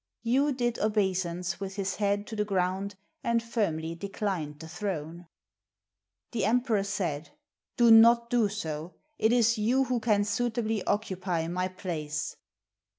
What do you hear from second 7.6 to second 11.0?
Do not do so. It is you who can suitably